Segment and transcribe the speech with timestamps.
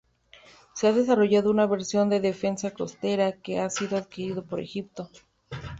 [0.73, 5.11] Se ha desarrollado una versión de defensa costera, que ha sido adquirido por Egipto.